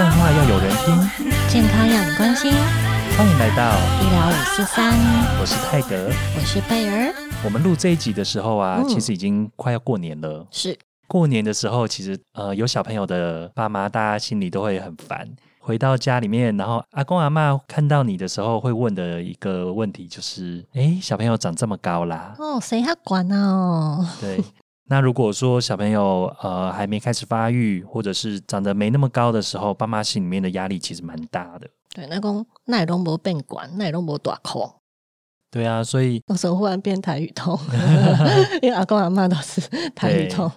[0.00, 2.50] 干话要有人听，健康要你关心。
[3.18, 4.94] 欢迎来到医疗五四三，
[5.38, 6.06] 我是泰德。
[6.34, 7.12] 我是贝儿。
[7.44, 10.46] 我们录这一集的时候啊，嗯其实已经快要过年了。
[10.50, 10.74] 是
[11.06, 15.28] 过年的时候，其实呃有小朋友的爸妈，大家心里都会很烦。
[15.58, 22.34] 回到家里面，然后阿公阿妈看到你的时候，会问的一个问题就是：哎，小朋友长这么高啦？
[22.38, 24.08] 哦，谁还管哦？
[24.18, 24.42] 对。
[24.90, 31.70] 那如果说小朋友呃还没开始发育，或者是长得没那么高的时候，爸妈心里面的压力其实蛮大的。
[31.94, 34.68] 对，那公那也都没变管，那也都没大空。
[35.48, 37.56] 对啊，所以我怎么忽然变台语通？
[38.62, 39.60] 因为阿公阿妈都是
[39.94, 40.50] 台语通，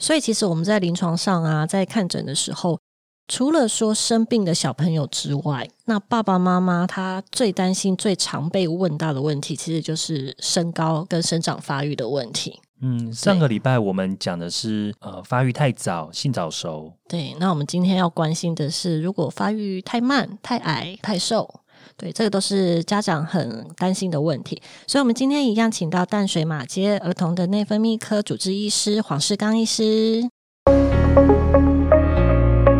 [0.00, 2.80] 所以其实我们在临床上啊，在看诊的时候，
[3.28, 12.60] 除了说生病的小朋友之外，那爸爸妈妈他最担心、最常被问到的问题，其实就是身高跟生长发育的问题。
[12.82, 16.92] 嗯，上个礼拜我们讲的是呃发育太早，性早熟。
[17.08, 21.48] 对，那我们今天要关心的是，如果发育太慢、太矮、太瘦，
[21.96, 24.60] 对，这个都是家长很担心的问题。
[24.86, 30.28] 所以，我们今天一样请到淡水马街儿童的内分泌科主治医师黄世刚医师，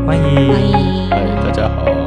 [0.07, 1.09] 欢迎，欢迎。
[1.09, 2.06] 嗨，大家好。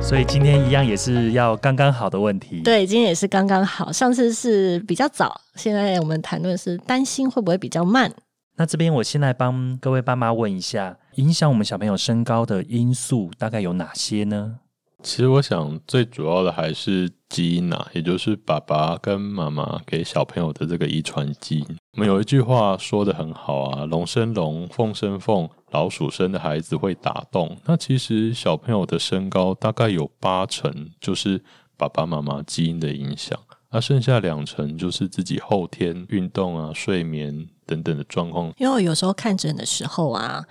[0.00, 8.10] 所以今天一样也是要刚刚好的问题。，对，今天也是刚刚好，上次是比较早，现在我们谈论是担心会不会比较慢。
[8.56, 14.60] 那这边我先来帮各位爸妈问一下，影响我们小朋友身高的因素大概有哪些呢？
[15.02, 21.77] 其实我想最主要的还是基因啊，也就是爸爸跟妈妈给小朋友的这个遗传基因。
[21.98, 27.58] 我们有一句话说的很好啊，“龙生龙，凤生凤，老鼠生的孩子会打洞”。
[27.66, 31.42] 那其实小朋友的身高大概有八成就是
[31.76, 33.36] 爸爸妈妈基因的影响，
[33.72, 40.44] 那剩下两成就是自己后天运动啊、睡眠等等的状况因为我有时候看诊的时候啊，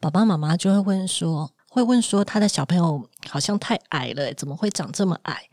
[0.00, 5.50] 爸爸妈妈就会问说，会问说他的小朋友好像太矮了，怎么会长这么矮？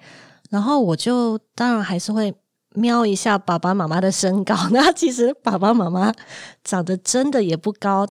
[0.50, 2.34] 然后我就当然还是会
[2.76, 6.14] 瞄一下爸爸妈妈的身高， 那其实爸爸妈妈
[6.64, 8.08] 长得真的也不高，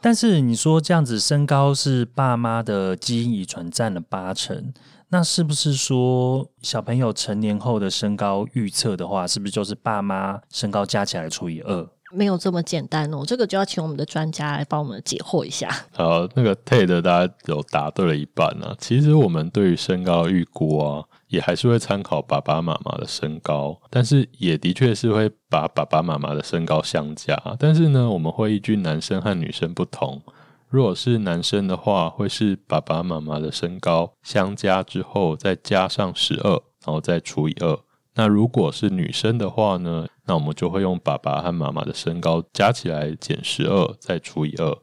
[0.00, 4.72] 但是你说这样子身高是爸妈的基因遗传占了八成，
[5.08, 11.88] 那是不是说小朋友成年后的身高预测的话，是不是就是爸妈身高加起来除以二？
[12.12, 13.24] 没有这么简单哦。
[13.26, 15.68] 这个就要请我们的专家来帮我们解惑一下。
[15.92, 18.74] 好，那个 Ted 大家有答对了一半啊。
[18.78, 27.36] 其实我们对于身高的预估啊，也还是会参考爸爸妈妈的身高，但是也的确是会把爸爸妈妈的身高相加。
[27.58, 30.22] 但是呢，我们会依据男生和女生不同。
[30.68, 36.50] 如果是男生的话，会是爸爸妈妈的身高相加之后再加上十二，
[36.84, 37.78] 然后再除以二。
[38.14, 44.76] 那如果是女生的话呢，那我们就会用爸爸和妈妈的身高加起来减十二，再除以二。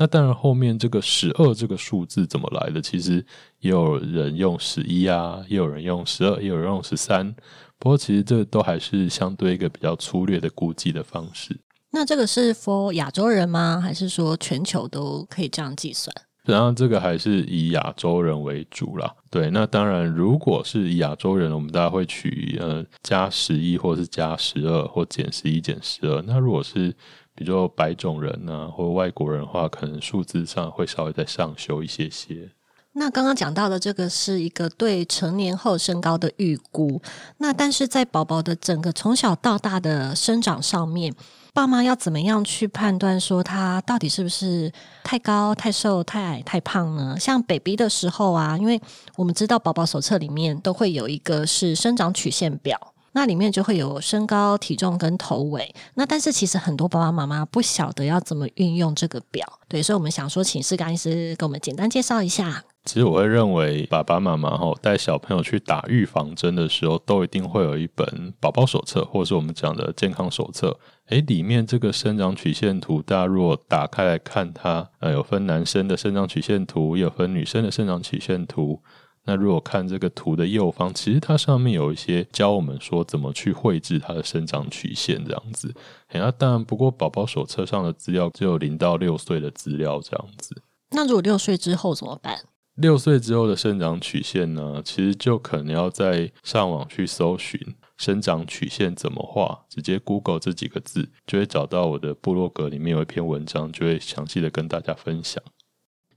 [0.00, 2.80] 那当然，后面这个十二这个数字怎么来的？
[2.80, 3.22] 其实
[3.58, 7.34] 也有人用十一啊，也有人用十二，也有人用十三。
[7.78, 11.54] 不过，其实这都还是相对一个比较粗略的估计的方式。
[11.90, 13.78] 那这个是 for 亚洲人吗？
[13.78, 16.10] 还是说全球都可以这样计算？
[16.44, 19.14] 然后这个还是以亚洲人为主啦。
[19.30, 26.22] 对，那当然，如果是以亚洲人，我们大家会取呃加十一，或是加十二，或减十一减十二。
[26.26, 26.94] 那如果是
[27.40, 32.50] 比如说白种人啊，或外国人的话，可能数字上会稍微再上修一些些。
[32.92, 37.00] 那刚刚讲到的这个是一个对成年后身高的预估，
[37.38, 41.14] 那但是在宝宝的整个从小到大的生长上面，
[41.54, 44.70] 爸妈要怎么样去判断说他到底是不是
[45.02, 47.16] 太高、太瘦、太矮、太胖呢？
[47.18, 48.78] 像 baby 的时候啊，因为
[49.16, 52.89] 我们知道宝宝手册里面都会有一个是生长曲线表。
[53.12, 55.74] 那里面就会有身高、体重跟头围。
[55.94, 62.64] 那但是其实很多爸爸妈妈不晓得要怎么运用这个表，对，所以我们想说，请示干医师给我们简单介绍一下。
[62.86, 70.78] 其实我会认为，爸爸妈妈哈带小朋友去打预防针的时候，都一定会有一本宝宝手册，或者是我们讲的健康手册。
[71.08, 78.80] 诶，里面这个生长曲线图，大家如果打开来看它，呃，有分男生的生长曲线图，也有分女生的生长曲线图。
[79.26, 85.74] 那如果看这个图的右方，其实它上面有一些教我们说怎么去绘制它的生长曲线这样子。
[86.08, 90.62] 诶那当然，不过宝宝手册上的资料只有零到六岁的资料这样子。
[90.90, 92.40] 那如果六岁之后怎么办？
[92.76, 97.60] 六岁之后的生长曲线呢，其实就可能要在上网去搜寻
[97.98, 105.42] 生长曲线怎么画，直接 Google 这几个字，就会找到我的部落格里面有一篇文章，就会详细的跟大家分享。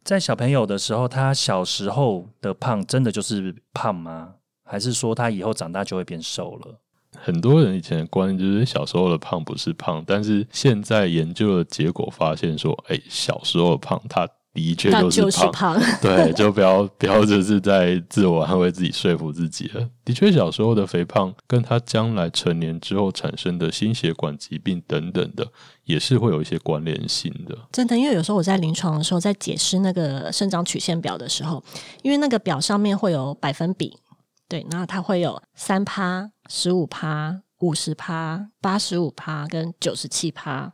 [0.04, 4.36] 在小朋友的时候，他小时候的胖真的就是胖吗？
[4.66, 6.80] 还是说他以后长大就会变瘦了？
[7.16, 15.48] 很多人以前的观念就是小时候的胖不是胖，但是现在研究的结果发现说，哎、小时候的胖他的确那就就是。
[15.52, 15.80] 胖。
[16.02, 19.90] 对，就不要不要就是在自我安慰自己、说服自己了。
[20.06, 25.48] 的确，小时候的肥胖跟他将来成年之后产生的心血管疾病等等的，
[25.86, 27.58] 也是会有一些关联性的。
[27.72, 31.64] 真的，因为有时候我在临床的时候，在解释那个生长曲线表的时候，
[32.02, 33.98] 因为那个表上面会有百分比，
[34.48, 40.72] 对，然后它会有三趴、十五趴、五十趴、八十五趴跟九十七趴。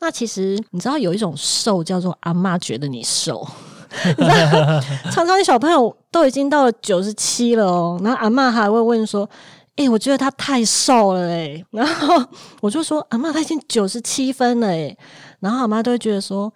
[0.00, 3.46] 那其实你知道有一种瘦叫做阿妈觉得你瘦，
[4.18, 4.80] 你知道
[5.12, 9.28] 常常小朋友都已经到了九十七了哦，然后阿妈还会问说。
[9.76, 12.22] 哎、我觉得他太瘦了哎、然后
[12.60, 14.94] 我就说阿妈他已经九十七分了哎、
[15.38, 16.52] 然后阿妈都会觉得说，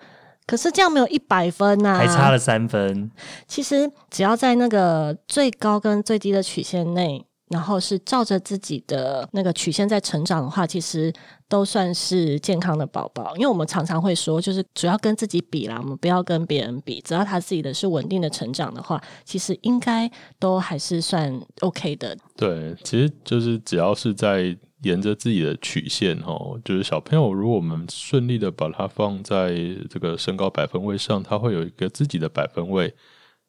[0.46, 3.10] 可是这样没有一百分呐、还差了三分。
[3.48, 11.12] 其实只要在那个最高跟最低的曲线内，然后是照着自己的那个曲线在成长的话，其实
[11.48, 13.36] 都算是健康的宝宝。
[13.36, 17.00] 因为我们常常会说，就是主要跟自己比啦，我们不要跟别人比。
[17.02, 22.16] 只要他自己的是稳定的成长的话，其实应该都还是算 OK 的。
[22.34, 29.54] 对，其实就是只要是在沿着自己的曲线哦，就是小朋友，如果我们顺利的把它放在
[29.90, 32.94] 这个身高百分位上，他会有一个自己的百分位。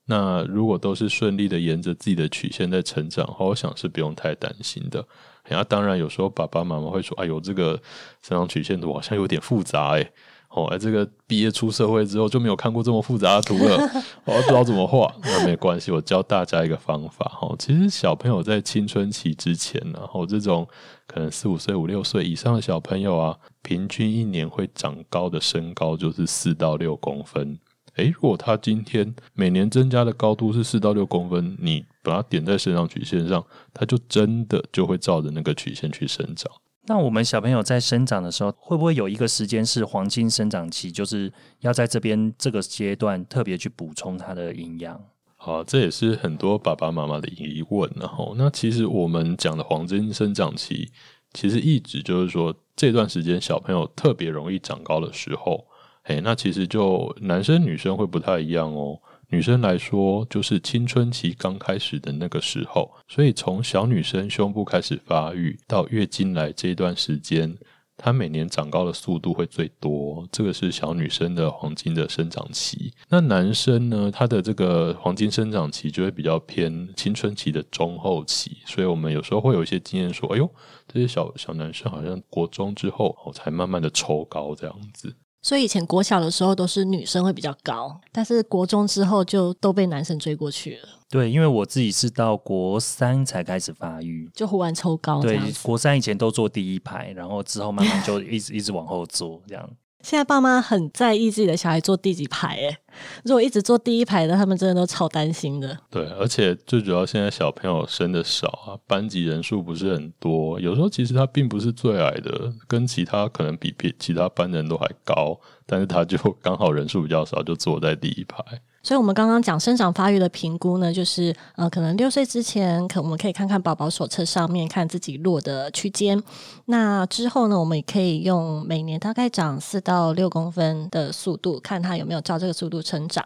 [0.06, 5.06] 那如果都是顺利的沿着自己的曲线在成长，我想是不用太担心的。
[5.50, 7.74] 那当然，有时候爸爸妈妈会说：“哎呦，这个
[8.22, 10.12] 生长曲线图好像有点复杂哎。”
[10.50, 13.78] 哦，哎，这个毕业出社会之后就没有看过这么复杂的图了，
[14.24, 15.14] 我不知道怎么画。
[15.22, 17.54] 那没关系，我教大家一个方法哈。
[17.60, 20.66] 其实小朋友在青春期之前呢，然后这种
[21.08, 27.60] 可能四五岁、五六岁以上的小朋友啊，平均一年会长高的身高就是四到六公分。
[27.96, 36.52] 诶，如果它今天每年增加的高度是四到六公分，你把它点在生长曲线上，它就真的就会照着那个曲线去生长。
[36.88, 41.32] 那我们小朋友在生长的时候，会不会有一个时间是黄金生长期，就是
[41.62, 45.02] 要在这边这个阶段特别去补充它的营养？
[45.38, 47.90] 好，这也是很多爸爸妈妈的疑问。
[47.96, 50.92] 然后，那其实我们讲的黄金生长期，
[51.34, 55.66] 其实一直就是说这段时间小朋友特别容易长高的时候。
[56.06, 59.00] 哎，那其实就男生女生会不太一样哦。
[59.30, 67.58] 女生来说，就是青春期刚开始的那个时候，所以从小女生胸部开始发育到月经来这一段时间，
[67.98, 70.28] 她每年长高的速度会最多。
[70.32, 72.94] 这个是小女生的黄金的生长期。
[73.10, 78.58] 那男生呢，他的这个黄金生长期就会比较偏青春期的中后期。
[78.68, 80.48] 所以我们有时候会有一些经验说，哎呦，
[80.88, 85.16] 这些小小男生好像国中之后，才慢慢的抽高这样子。
[85.46, 95.54] 所以以前国小的时候都是女生会比较高，但是国中之后就都被男生追过去了，对，因为我自己是到国三才开始发育，就忽然抽高这对。
[95.62, 99.70] 国三以前都坐第一排，然后之后慢慢就一直一直往后坐，这样。
[100.02, 102.78] 现在爸妈很在意自己的小孩坐第几排，哎，
[103.24, 105.78] 如果一直坐第一排的，他们真的都超担心的。
[105.90, 118.44] 对，而且最主要现在小朋友生的少啊，班级人数不是很多，有时候其实他并不是最矮的，跟其他可能比比其他班人都还高，但是他就刚好人数比较少，就坐在第一排。
[118.84, 126.22] 所以，我们刚刚讲生长发育的评估呢，就是呃，可能六岁之前，可我们可以看看宝宝手册上面看自己落的区间。
[126.66, 133.26] 那之后呢，我们也可以用每年大概长四到六公分的速度，看他有没有照这个速度成长。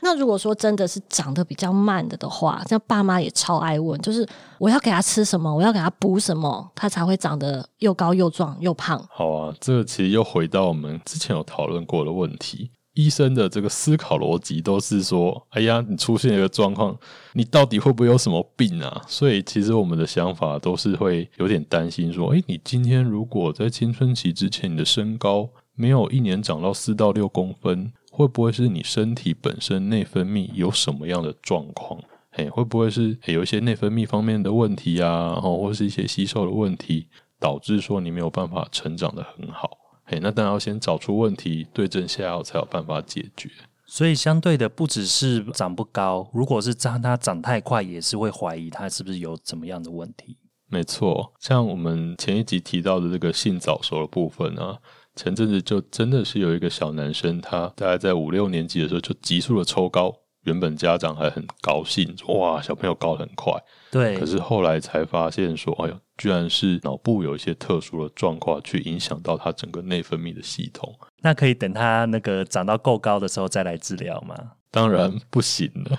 [0.00, 4.24] 那如果说真的是长得比较慢的的话，像爸妈也超爱问，就是
[4.58, 9.04] 我要给他吃什么，我要给他补什么，他才会长得又高又壮又胖。
[9.10, 12.70] 好啊，这个其实又回到我们之前有讨论过的问题。
[12.94, 16.96] 医生的这个思考逻辑都是说：“哎呀，你出现一个状况，
[17.32, 32.02] 你到底会不会有什么病啊？”所以其实我们的想法都是会有点担心，说：“哎，你今天如果在青春期之前，你的身高没有一年长到四到六公分，会不会是你身体本身内分泌有什么样的状况？
[32.32, 37.06] 哎，会不会是有一些内分泌方面的问题啊，然后或是一些吸收的问题，
[37.38, 39.70] 导致说你没有办法成长的很好？”
[40.02, 43.48] 嘿，那当然要先找出问题，对症下药，才有办法解决。
[43.86, 50.36] 所以相对的，不只是长不高，如果是长它长太快，也是会怀疑它是不是有怎么样的问题。
[50.66, 54.78] 没错，像我们前一集提到的这个性早熟的部分啊，
[55.18, 63.52] 前阵子就真的是有一个小男生，他大概在五六年级的时候就急速的抽高，原本家长还很高兴，哇，小朋友高得很快。
[63.90, 70.94] 对，可是后来才发现说，哎呀，居然是脑部有一些特殊的状况，去影响到他整个内分泌的系统。
[71.22, 74.36] 那可以等他那个长到够高的时候再来治疗吗？
[74.70, 75.98] 当然不行了，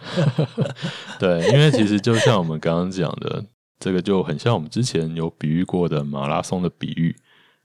[1.20, 3.44] 对，因为其实就像我们刚刚讲的，
[3.80, 7.14] 这个就很像我们之前有比喻过的马拉松的比喻。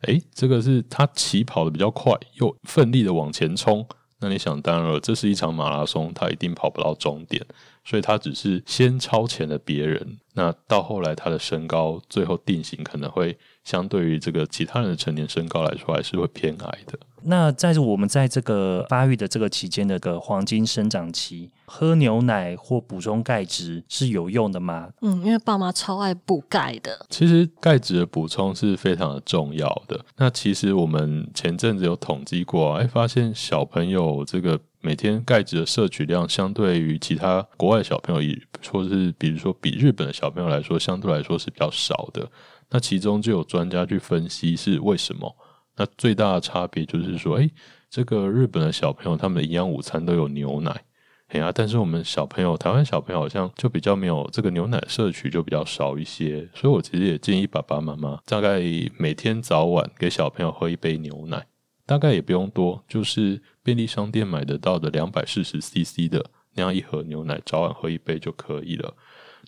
[0.06, 3.86] 诶，这个是他起跑的比较快，又奋力的往前冲，
[4.20, 7.44] 那你想当然了，这是一场马拉松，他一定跑不到终点，
[7.84, 10.18] 所以他只是先超前了别人。
[10.34, 16.98] 那到后来，他的身高最后定型可能会相对于这个其他人的成年身高来说，还是会偏矮的。
[17.26, 24.90] 那在我们在这个发育的这个期间的个黄金生长期，喝牛奶或补充钙质是有用的吗？
[25.00, 27.06] 嗯，因为爸妈超爱补钙的。
[27.08, 29.98] 其实钙质的补充是非常的重要的。
[30.18, 42.28] 那其实我们前阵子有统计过，哎，发现小朋友这个每天钙质的摄取量，相对于其他国外小朋友，以说是比如说比日本的小朋友来说，相对来说是比较少的。
[42.70, 45.36] 那其中就有专家去分析是为什么。
[45.76, 47.50] 那最大的差别就是说，哎，
[47.90, 50.84] 这个日本的小朋友他们的营养午餐都有牛奶，
[51.28, 58.60] 哎呀，但是我们小朋友，台湾小朋友好像就比较没有这个牛奶摄取就比较少一些，所以我其实也建议爸爸妈妈大概
[58.96, 61.44] 每天早晚给小朋友喝一杯牛奶，
[61.84, 68.94] 大概也不用多，就是便利商店买得到的两百四十 CC 的那样一盒牛奶，早晚喝一杯就可以了。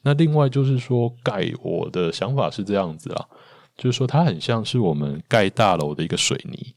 [0.06, 3.26] 那另外就是说盖，我的想法是这样子啊。
[3.76, 6.74] 就是说，它很像是我们盖大楼的一个水泥。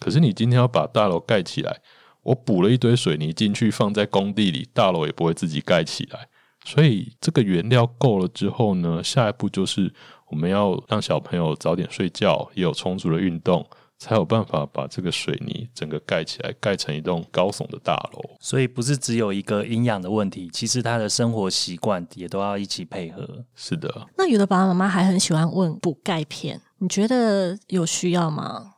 [0.00, 1.80] 可是你今天要把大楼盖起来，
[2.24, 6.26] 我补了一堆水泥进去，放在工地里，大楼也不会自己盖起来。
[6.64, 9.94] 所以这个原料够了之后呢，下一步就是
[10.26, 13.64] 我们要让小朋友早点睡觉，也有充足的运动。
[14.02, 18.20] 才有办法把这个水泥整个盖起来，盖成一栋高耸的大楼。
[18.40, 23.44] 所以不是只有一个营养的问题，其实他的生活习惯也都要一起配合。
[23.54, 24.08] 是的。
[24.18, 28.74] 那有的爸爸妈妈还很喜欢问补钙片，你觉得有需要吗？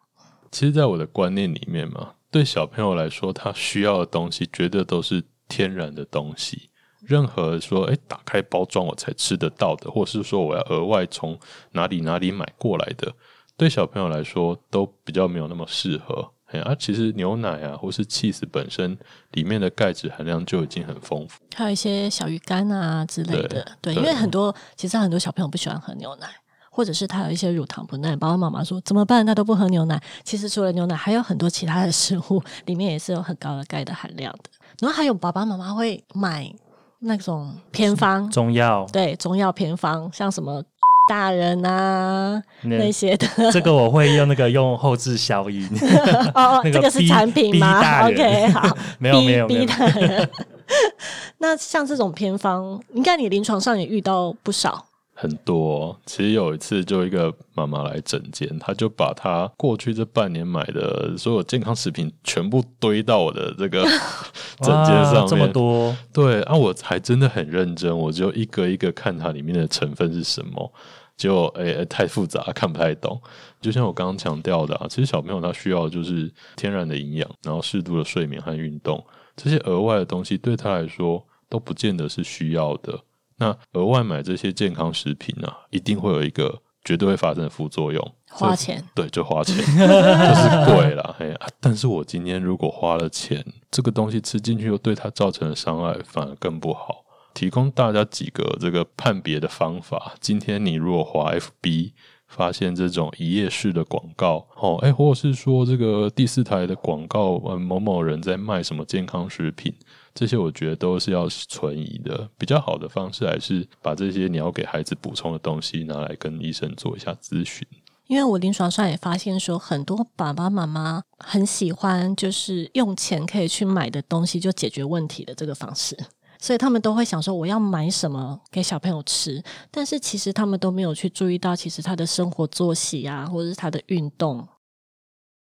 [0.50, 6.69] 其实，在我的观念里面嘛，对小朋友来说，他需要的东西绝对都是天然的东西。
[7.00, 11.38] 任何说，哎，打开包装我才吃得到的，或是说我要额外从
[11.73, 13.11] 哪里哪里买过来的。
[13.56, 16.28] 对小朋友来说都比较没有那么适合，
[16.64, 18.96] 而其实牛奶啊，或是 cheese 本身
[19.32, 23.66] 里面的钙质含量就已经很丰富，还有一些小鱼干啊之类的。
[23.80, 26.28] 对，因为很多其实很多小朋友不喜欢喝牛奶，
[26.70, 29.25] 或者是他有一些乳糖不耐，爸爸妈妈说怎么办？
[29.25, 30.02] 他都不喝牛奶。
[30.25, 34.50] 其实除了牛奶，还有很多其他的食物里面也是有很高的钙的含量的。
[34.80, 36.52] 然后还有爸爸妈妈会买
[36.99, 40.62] 那种偏方中药，对，中药偏方，像什么。
[41.08, 45.68] 大人啊，那些的， 这个我会用那个用后置消音。
[46.34, 49.66] 哦，这个是产品吗？OK，好，没有没有没有。
[51.38, 54.84] 那像这种偏方，应该你临床上也遇到不少。
[55.14, 63.85] 很多，其实有一次就一个妈妈来诊间，她就把她过去这半年买的所有健康食品全部堆到我的这个
[64.61, 65.97] 整间上面，这么多。
[66.12, 70.73] 对啊，我还真的很认真，我就一个一个看它里面的成分是什么。
[71.16, 73.21] 结果诶，太复杂，看不太懂。
[73.61, 79.02] 就像我刚刚强调的啊，其实小朋友他需要就是天然的营养，然后适度的睡眠和运动，
[79.37, 82.99] 这些额外的东西对他来说都不见得是需要的。
[83.44, 88.82] 那额外买这些健康食品呢，一定会有一个绝对会发生的副作用，花钱。
[88.94, 91.16] 对，就花钱， 就是贵了。
[91.18, 97.04] 哎呀，但是我今天如果花了钱，这个东西吃进去又对它造成了伤害反而更不好。
[97.32, 100.14] 提供大家几个这个判别的方法。
[100.20, 101.92] 今天你如果滑 FB。
[102.26, 109.72] 发现这种一页式的广告，哦，哎，或者是说这个第四台的广告，呃，某某人在卖什么健康食品，
[110.14, 112.28] 这些我觉得都是要存疑的。
[112.38, 117.66] 比较好的方式还是把这些你要给孩子补充的东西拿来跟医生做一下咨询。
[118.06, 125.97] 因为我临床上也发现说，很多爸爸妈妈很喜欢就是用钱可以去买的东西就解决问题的这个方式。
[126.38, 134.47] 所以他们都会想说我要买什么给小朋友吃，但是其实他们都没有去注意到，其实他的生活作息啊，或者是他的运动，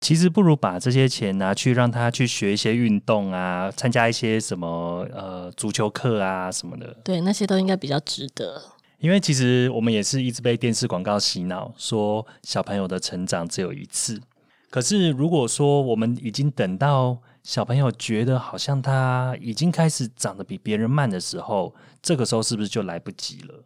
[0.02, 6.94] 其实不如把这些钱拿去让他去学一些运动啊，参加一些什么呃足球课啊什么的。
[7.02, 8.60] 对，那些都应该比较值得。
[8.98, 14.20] 因为其实我们也是一直被电视广告洗脑，说小朋友的成长只有一次。
[14.68, 17.18] 可是如果说我们已经等到。
[17.44, 23.64] 小朋友觉得好像他已经开始长得比别人慢的时候，这个时候是不是就来不及了？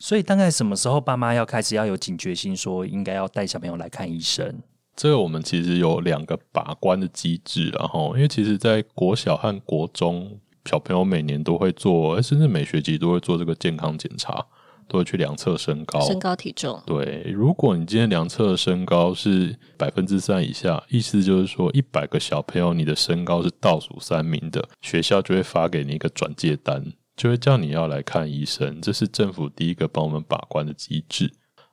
[0.00, 4.58] 所以大概什么时候爸妈要开始要有警觉心，说应该要带小朋友来看医生？
[4.96, 14.46] 这个我们其实有两个把关的机制，然后因为其实，在国小和国中，小朋友每年都会做，甚至每学期都会做这个健康检查。
[14.88, 16.78] 都会去量测身高、身高体重。
[16.84, 26.84] 对，如果你今天量测的身高是百分之三以下，意思就是说一百个小朋友你的身高是倒数三名的，学校就会发给你一个转介单，
[27.16, 28.82] 就会叫你要来看医生。
[28.82, 31.32] 这是政府第一个帮我们把关的机制。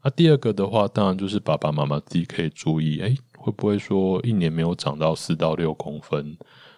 [0.09, 6.35] 那第二个的话，当然就是爸爸妈妈自己可以注意，哎，会不会说一年没有长到四到六公分？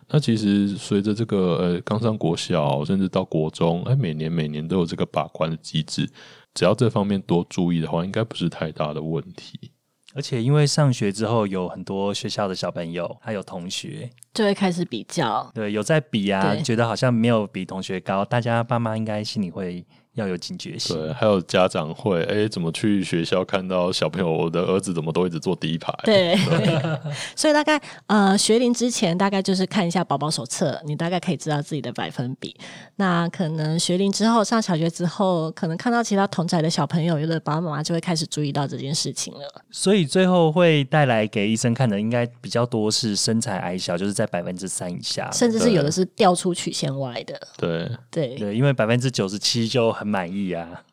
[0.10, 6.12] 那其实随着这个呃刚上国小，甚至到国中，哎，每年每年都有这个把关的机制，
[6.54, 9.72] 只要这方面多注意的话，应该不是太大的问题。
[10.14, 15.50] 而且因为上学之后，有很多学校的小朋友还有同学，就会开始比较。
[15.56, 20.96] 对，有在比啊，觉得好像没有比同学高，大家爸妈应该心里会要有警觉性。
[20.96, 25.94] 对，还有家长会，哎，怎么去学校看到小朋友，我的儿子怎么都一直坐第一排？
[26.04, 26.36] 对，
[27.36, 32.56] 所以大概呃学龄之前，大概就是看一下宝宝手册，你大概可以知道自己的百分比。
[32.96, 39.64] 那可能学龄之后，上小学之后，可能看到其他同宅的小朋友，有的爸爸妈妈就会开始注意到这件事情了。
[39.72, 45.30] 所以最后会带来给医生看的，应该比较多是身材矮小，就是在百分之三以下。
[45.32, 47.40] 甚至是有的是掉出曲线外的。
[47.58, 50.84] 对，对，对，因为百分之九十七就很满意啊。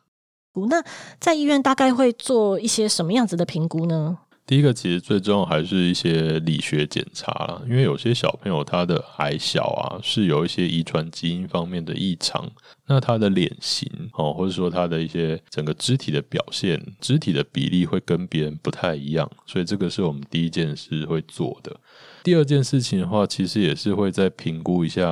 [0.69, 0.83] 那
[1.19, 4.17] 在医院大概会做一些什么样子的评估呢？
[4.45, 12.49] 第一个其实最重要还是一些理学检查啦，因为有些小朋友他的矮小啊是有一些遗传基因方面的异常，
[12.87, 21.79] 那他的脸型哦，或者说他的一些整个肢体的表现、肢体的比例会跟别人不太一样，所以这个是我们第一件事会做的。
[22.29, 25.03] 第二件事情的话，其实也是会再评估一下，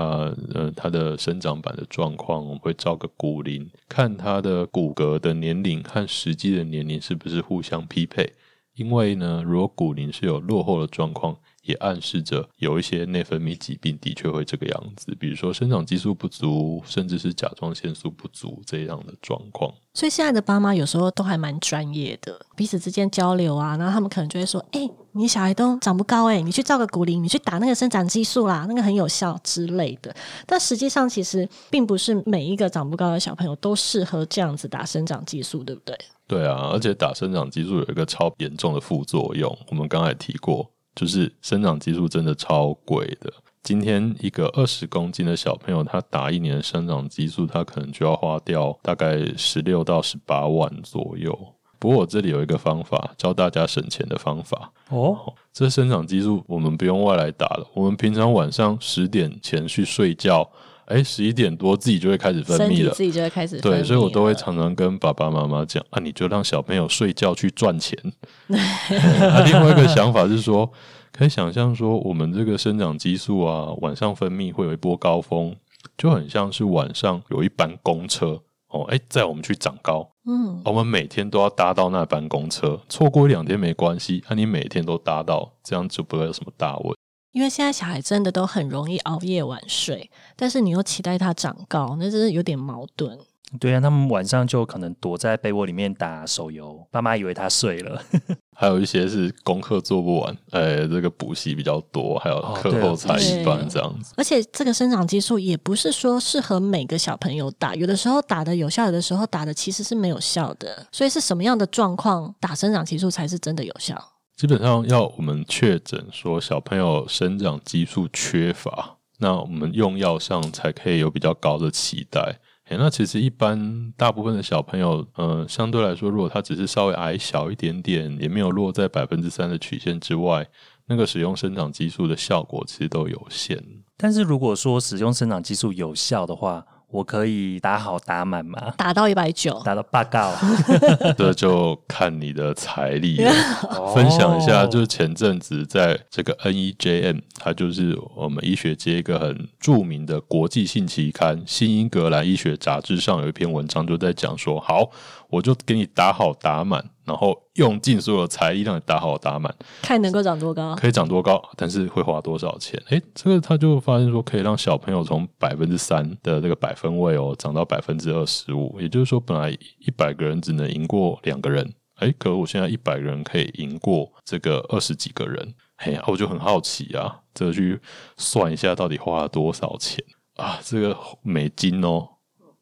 [0.54, 8.32] 呃，它的生长板的状况，我们会照个骨龄，看它的骨骼的年龄和实际的年龄是不是互相匹配。
[8.76, 11.36] 因为呢，如果骨龄是有落后的状况，
[11.68, 19.72] 也暗示着有一些内分泌疾病的确会这个样子，比如说生长激素不足，甚至是甲状腺素不足这样的状况。
[19.94, 35.98] 所以现在的爸妈有时候都还蛮专业的，彼此之间交流啊，然后他们可能就会说：“哎、你小孩都长不高、哎，你去照个骨龄，你去打那个生长激素啦，那个很有效之类的。”但实际上，其实并不是每一个长不高的小朋友都适合这样子打生长激素，对不对？
[36.28, 43.32] 对啊，而且打生长激素有一个超严重的副作用，我们刚才提过，就是生长激素真的超贵的。
[43.62, 51.38] 今天一个二十公斤的小朋友，他打一年的生长激素，他可能就要花掉大概十六到十八万左右。
[51.78, 54.72] 不过我这里有一个方法，教大家省钱的方法。
[54.90, 60.50] 哦，这生长激素我们不用外来打了，我们平常晚上十点前去睡觉，
[60.88, 62.94] 哎，十一点多自己就会开始分泌了。
[62.94, 67.98] 自己就会开始对，所以我都会常常跟爸爸妈妈讲啊，你就让小朋友睡觉去赚钱。
[68.50, 70.72] 啊，另外一个想法是说，
[71.12, 75.56] 可以想象说，我们这个生长激素啊，晚上分泌会有一波高峰，
[75.98, 86.96] 就很像是晚上有一班公车哦，哎，载我们去长高，嗯，我们每天都要搭到那班公车，错过一两天没关系，那、你每天都搭到，这样就不会有什么大问。
[87.38, 93.16] 因为现在小孩真的都很容易熬夜晚睡，但是你又期待他长高，那真是有点矛盾。
[93.60, 98.02] 对啊，他们晚上就可能躲在被窝里面打手游，爸妈以为他睡了。
[98.58, 104.16] 还有一些是功课做不完，呃，这个补习比较多，还有课后才艺班这样子。
[104.18, 110.88] 而且这个生长激素也不是说适合每个小朋友打，有的时候打的有效，有的时候打的其实是没有效的。
[110.92, 114.04] 所以是什么样的状况打生长激素才是真的有效？
[114.38, 122.40] 基本上要我们确诊说小朋友生长激素缺乏，那我们用药上才可以有比较高的期待。
[122.70, 130.48] 诶那其实一般大部分的小朋友，呃，相对来说，如果他只是稍微矮小一点点，也没有落在百分之三的曲线之外，
[130.86, 133.58] 那个使用生长激素的效果其实都有限。
[133.98, 138.74] 但是如果说使用生长激素有效的话，我可以打好打满吗？
[138.78, 140.34] 打到一百九，打到八告，
[141.18, 143.32] 这就看你的财力了。
[143.94, 154.90] 分享一下，哦就是前阵子在这个 NEJM，它就是我们医学界一个很著名的国际性期刊《新英格兰医学杂志》上有一篇文章，就在讲说，好，
[155.30, 160.76] 我就给你打好打满，然后用尽所有的财力让你打好打满，看能够长多高。
[160.76, 162.82] 可以长多高，但是会花多少钱？
[162.90, 177.80] 诶，这个他就发现说，可以让小朋友从百分之三的这个百分位哦，涨到百分之二十五，也就是说，本来一百个人只能赢过两个人，诶，可我现在一百个人可以赢过这个二十几个人，嘿呀，我就很好奇啊，这个去
[178.18, 180.04] 算一下到底花了多少钱
[180.36, 180.60] 啊？
[180.64, 182.08] 这个美金哦，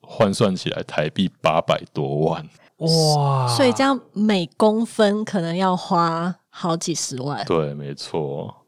[0.08, 3.48] 换算起来台币八百多万，哇！
[3.48, 8.66] 所以这样每公分可能要花好几十万，对，没错。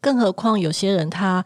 [0.00, 1.44] 更何况有些人他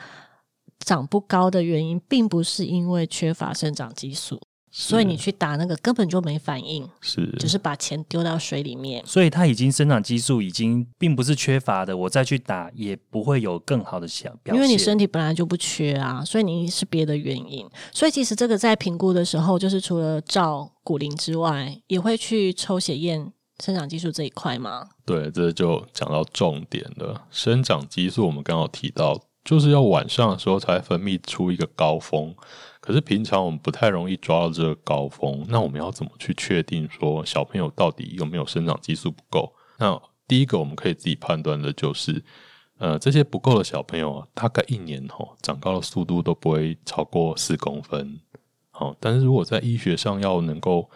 [0.81, 4.41] 长不高的原因，并不是因为缺乏生长激素，
[4.79, 9.03] 所以你去打那个根本就没反应，是只是把钱丢到水里面。
[9.07, 14.55] 所以它已经生长激素已经并不是缺乏的，我再去打也不会有更好的效表现。
[14.55, 17.67] 因为你身体本来就不缺啊，所以你是别的原因。
[17.91, 23.33] 所以其实这个在评估的时候，就是除了照骨龄之外，也会去抽血验
[23.65, 24.87] 生长激素这一块吗？
[25.07, 27.23] 对，这就讲到重点了。
[27.31, 32.35] 生长激素我们刚刚有提到，就是要晚上的时候才分泌出一个高峰。
[32.87, 39.53] 可是平常我们不太容易抓到这个高峰，那我们要怎么去确定说小朋友到底有没有生长激素不够？
[39.79, 42.23] 那第一个我们可以自己判断的就是，
[42.79, 48.21] 呃，这些不够的小朋友，大概一年哦长高的速度都不会超过四公分。
[48.71, 50.89] 好，但是如果在医学上要能够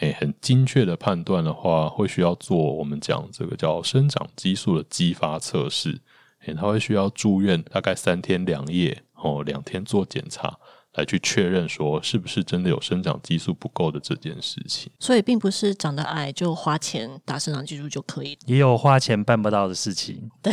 [0.00, 6.00] 诶很精确的判断的话，会需要做我们讲这个叫生长激素的激发测试，
[6.46, 10.58] 诶，他会需要住院大概三天两夜，哦，两天做检查。
[10.96, 20.28] 来去确认说是不是真的有生长激素不够的这件事情，所以并不是长得矮就花钱打生长激素就可以，也有花钱办不到的事情。
[20.42, 20.52] 对，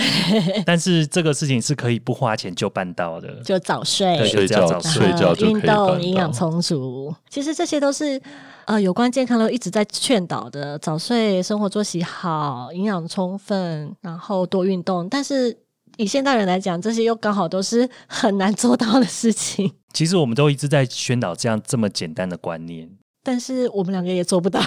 [0.66, 5.14] 但是这个事情是可以不花钱就办到的，就早睡、睡觉、睡。
[5.14, 7.14] 觉、运动、营养充足。
[7.30, 8.20] 其实这些都是
[8.66, 15.08] 呃有关健康都一直在劝导的：早睡、生活作息好、营养充分，然后多运动。
[15.08, 15.56] 但是
[15.98, 19.72] 以现代人来讲，这些又刚好都是很难做到的事情。
[19.94, 22.90] 其实我们都一直在宣导这样这么简单的观念，
[23.24, 24.62] 但是我们两个也做不到。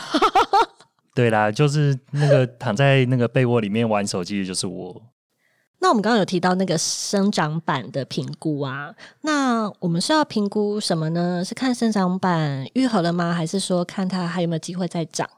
[1.15, 5.03] 对啦，就是那个躺在那个被窝里面玩手机的就是我。
[5.79, 11.45] 那我们刚刚有提到那个生长板的评估啊，那我们是要评估什么呢？
[11.45, 13.33] 是看生长板愈合了吗？
[13.33, 15.29] 还是说看它还有没有机会再长？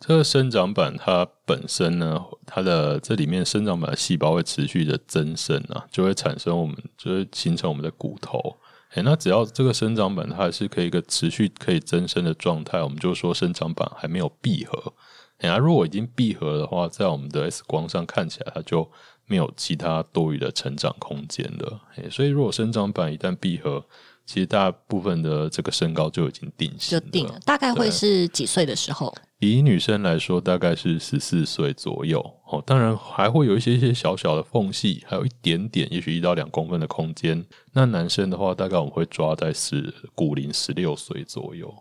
[0.00, 8.58] 这个生长板它本身呢，它的这里面生长板的细胞会持续的增生啊，就会产生我们就会形成我们的骨头。
[8.90, 14.94] 哎，那只要这个生长板它还是可以一个持续可以增生的状态，我们就说生长板还没有闭合。
[15.38, 18.90] 哎，如果已经闭合的话，在我们的 X 光上看起来，它就
[19.26, 21.80] 没有其他多余的成长空间了。
[21.96, 23.84] 哎，所以如果生长板一旦闭合，
[24.28, 27.40] 其实大部分的这个身高就已经定型，就定了。
[27.46, 29.10] 大概会是几岁的时候？
[29.38, 32.62] 以女生来说，大概是十四岁左右哦。
[32.66, 37.42] 当然还会有一些一些小小的缝隙，还有一点点，也许一到两公分的空间。
[37.72, 41.72] 那男生的话，大概我们会抓在是骨龄十六岁左右。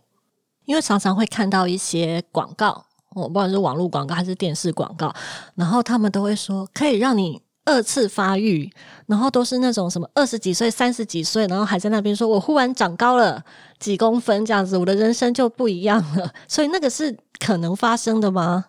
[0.64, 5.14] 因为常常会看到一些广告，我不管是网络广告还是电视广告，
[5.56, 8.68] 然后他们都会说可以让你二次发育，
[9.06, 13.44] 然后都是那种什么二十几岁、三十几岁，然后还在那边说我忽然长高了
[13.78, 16.34] 几公分这样子，我的人生就不一样了。
[16.50, 17.16] 所以那个是。
[17.40, 18.66] 可能发生的吗？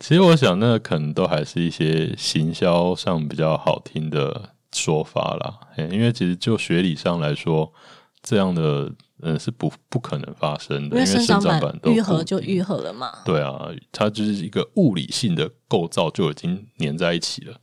[0.00, 5.60] 其实我想，那可能都还是一些行销上比较好听的说法啦。
[5.92, 7.72] 因为其实就学理上来说，
[8.20, 8.90] 这样的
[9.22, 13.12] 嗯是不不可能发生的，因为生长板愈合就愈合了嘛。
[13.24, 17.58] 对啊，它就是一个物理性的构造就已经粘在一起了，就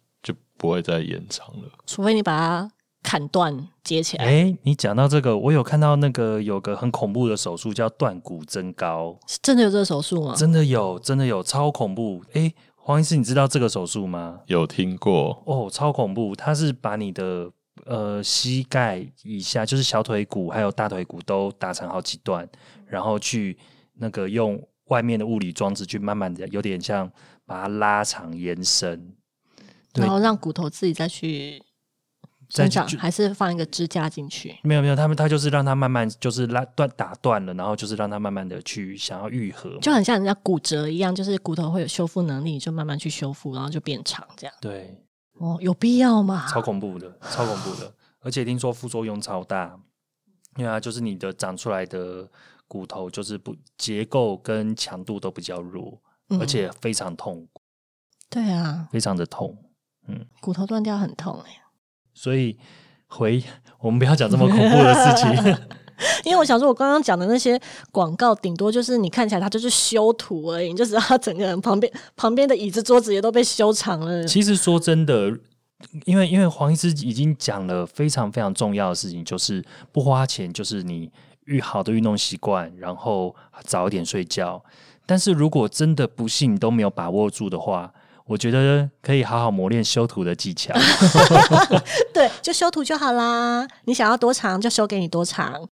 [0.65, 1.69] 不会再延长了。
[1.85, 2.71] 除非你把它。
[3.07, 4.25] 砍断接起来。
[4.25, 10.33] 哎，你讲到这个，我有看到那个有个很恐怖的手术叫断骨增高，是真的有这个手术吗？
[10.35, 12.23] 真的有，真的有，超恐怖。
[12.33, 14.39] 哎，黄医师，你知道这个手术吗？
[14.47, 16.35] 有听过哦，超恐怖。
[16.35, 17.47] 它是把你的
[17.85, 22.49] 呃膝盖以下，就是小腿骨还有大腿骨都打成好几段，
[22.87, 23.55] 然后去
[23.99, 27.07] 那个用外面的物理装置去慢慢的，有点像
[27.45, 29.13] 把它拉长延伸，
[29.95, 31.63] 然后让骨头自己再去。
[32.47, 34.55] 生长还是放一个支架进去？
[34.61, 44.55] 没有没有，他们他就是让它慢慢就是拉断打断了，然后就是让它慢慢的去想要愈合，就很像人家骨折一样，就是骨头会有修复能力，就慢慢去修复，然后就变长这样。
[44.61, 44.95] 对，
[45.39, 46.45] 哦，有必要吗？
[46.47, 49.75] 超恐怖的，超恐怖的， 而且听说副作用超大，
[50.57, 52.29] 因为啊，就是你的长出来的
[52.67, 55.99] 骨头就是不结构跟强度都比较弱，
[56.39, 57.47] 而且非常痛。
[58.29, 59.57] 对啊，非常的痛。
[60.07, 61.51] 嗯，骨头断掉很痛哎。
[62.13, 62.57] 所以
[63.07, 63.43] 回
[63.79, 65.55] 我们不要讲这么恐怖的事情，
[66.25, 67.59] 因为我想说，我刚刚讲的那些
[67.91, 74.23] 广告，顶多就是你看起来它就是修图而已，你就知道他整个人旁边旁边的椅子桌子也都被修长了。
[74.25, 75.31] 其实说真的，
[76.05, 81.11] 因为因为黄医师已经讲了非常非常重要的事情，就是不花钱，就是你
[81.45, 84.63] 运好的运动习惯，然后早一点睡觉。
[85.05, 87.93] 但是如果真的不幸都没有把握住的话，
[88.27, 90.73] 我觉得可以好好磨练修图的技巧。
[92.13, 93.67] 对，就修图就好啦。
[93.85, 95.69] 你想要多长就修给你多长。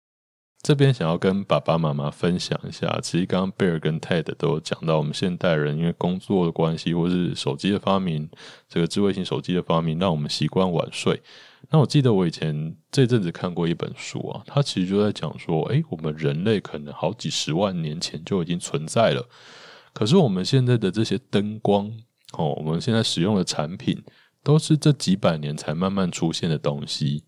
[0.61, 8.29] 这边想要跟爸爸妈妈分享一下，其实刚刚贝尔跟 Ted 都有讲到，我们现代人因为工作的关系，或是手机的发明，
[8.67, 11.21] 这个智慧型手机的发明，让我们习惯晚睡。
[11.69, 19.25] 那我记得我以前这阵子看过一本书啊，它其实就在讲说，哎，我们人类可能好几十万年前就已经存在了，
[19.93, 21.89] 可是我们现在的这些灯光。
[22.33, 24.01] 哦，我们现在使用的产品
[24.43, 27.23] 都是这几百年才慢慢出现的东西。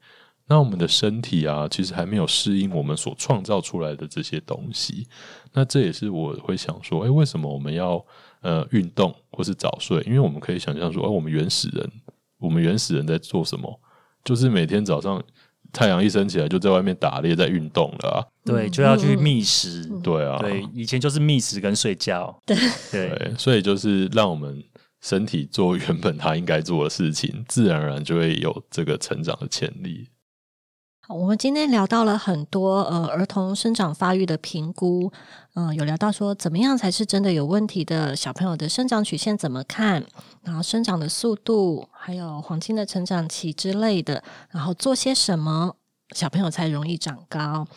[0.48, 5.08] 那我们的身体啊，其实还没有适应我们所创造出来的这些东西。
[5.54, 8.04] 那这也是我会想说，哎，为什么我们要
[8.42, 10.02] 呃运动或是早睡？
[10.06, 11.90] 因为我们可以想象说，哎，我们原始人，
[12.38, 13.80] 我们原始人在做什么？
[14.26, 15.24] 就是每天早上
[15.72, 18.20] 太阳一升起来就在外面打猎，在运动了啊。
[18.44, 19.86] 对，嗯就要去觅食。
[20.04, 22.38] 对啊，对，以前就是觅食跟睡觉。
[22.46, 22.58] 对
[22.92, 24.62] 对对，所以就是让我们
[25.02, 30.10] 身体做原本他应该做的事情，自然而然就会有这个成长的潜力。
[31.10, 35.12] 我们今天聊到了很多呃儿童生长发育的评估，
[35.56, 40.06] 嗯、有聊到说怎么样才是真的有问题的小朋友的生长曲线怎么看，
[40.44, 45.76] 然后生长的速度，还有黄金的成长期之类的，然后做些什么
[46.16, 47.68] 小朋友才容易长高。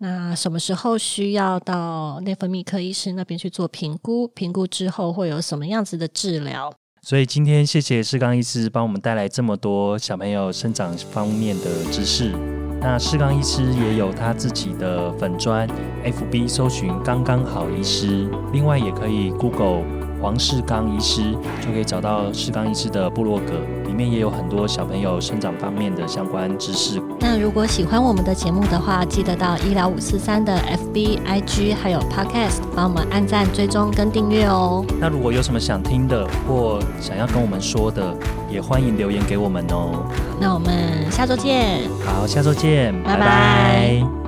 [0.00, 4.28] 那什么时候需要到内分泌科医师那边去做评估？
[4.28, 6.72] 评估之后会有什么样子的治疗？
[7.02, 12.32] 所以今天谢谢世刚医师帮我们带来这么多小朋友生长方面的知识。
[12.80, 15.68] 那世刚医师也有他自己的粉砖
[16.04, 19.82] ，FB 搜寻刚刚好医师，另外也可以 Google
[20.20, 21.22] 黄世刚医师，
[21.60, 23.52] 就可以找到世刚医师的部落格，
[23.86, 27.00] 里面也有很多小朋友生长方面的相关知识。
[27.20, 34.84] 那如果喜欢我们的节目的话，记得到医疗五四三的 FB、IG 还有 Podcast 帮我们按赞、追踪跟订阅哦。
[35.00, 38.14] 那如果有什么想听的或想要跟我们说的，
[38.50, 40.04] 也欢迎留言给我们哦。
[40.40, 41.88] 那我们下周见。
[42.04, 44.27] 好，下周见，拜拜拜拜